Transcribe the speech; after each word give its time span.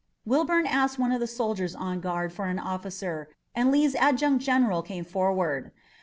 Wilbourn 0.25 0.65
asked 0.65 0.97
one 0.97 1.11
of 1.11 1.19
the 1.19 1.27
soldiers 1.27 1.75
on 1.75 1.99
guard 1.99 2.33
for 2.33 2.45
an 2.47 2.57
officer, 2.57 3.29
and 3.53 3.71
Lee's 3.71 3.93
adjutant 3.93 4.41
general 4.41 4.81
came 4.81 5.05
forward. 5.05 5.71